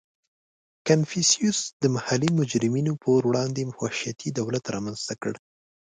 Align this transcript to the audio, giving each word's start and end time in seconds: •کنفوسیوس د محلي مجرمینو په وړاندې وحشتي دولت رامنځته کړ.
•کنفوسیوس 0.87 1.59
د 1.81 1.83
محلي 1.95 2.29
مجرمینو 2.39 2.93
په 3.01 3.07
وړاندې 3.27 3.61
وحشتي 3.81 4.29
دولت 4.39 4.63
رامنځته 4.75 5.13
کړ. 5.21 5.33